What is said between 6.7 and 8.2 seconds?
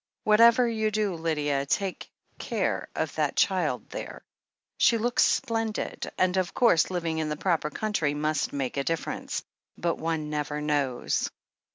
living in the proper country